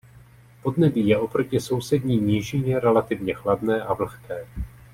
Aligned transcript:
Podnebí 0.61 1.07
je 1.07 1.17
oproti 1.17 1.59
sousední 1.59 2.17
nížině 2.17 2.79
relativně 2.79 3.33
chladné 3.33 3.81
a 3.81 3.93
vlhké. 3.93 4.47